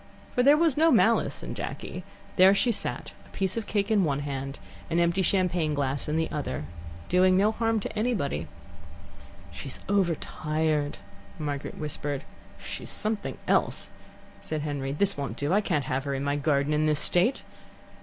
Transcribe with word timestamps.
For 0.33 0.41
there 0.41 0.57
was 0.57 0.77
no 0.77 0.89
malice 0.89 1.43
in 1.43 1.53
Jacky. 1.53 2.03
There 2.35 2.55
she 2.55 2.71
sat, 2.71 3.11
a 3.23 3.29
piece 3.29 3.55
of 3.55 3.67
cake 3.67 3.91
in 3.91 4.03
one 4.03 4.21
hand, 4.21 4.57
an 4.89 4.97
empty 4.99 5.21
champagne 5.21 5.75
glass 5.75 6.09
in 6.09 6.15
the 6.17 6.27
other, 6.31 6.65
doing 7.07 7.37
no 7.37 7.51
harm 7.51 7.79
to 7.81 7.95
anybody. 7.95 8.47
"She's 9.51 9.81
overtired," 9.87 10.97
Margaret 11.37 11.77
whispered. 11.77 12.23
"She's 12.57 12.89
something 12.89 13.37
else," 13.47 13.91
said 14.41 14.61
Henry. 14.61 14.91
"This 14.91 15.17
won't 15.17 15.37
do. 15.37 15.53
I 15.53 15.61
can't 15.61 15.85
have 15.85 16.05
her 16.05 16.15
in 16.15 16.23
my 16.23 16.35
garden 16.35 16.73
in 16.73 16.87
this 16.87 16.97
state." 16.99 17.43